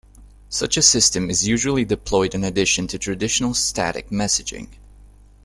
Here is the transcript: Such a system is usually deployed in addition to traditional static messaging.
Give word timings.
Such 0.49 0.77
a 0.77 0.81
system 0.81 1.29
is 1.29 1.45
usually 1.47 1.85
deployed 1.85 2.33
in 2.33 2.43
addition 2.43 2.87
to 2.87 2.97
traditional 2.97 3.53
static 3.53 4.09
messaging. 4.09 4.69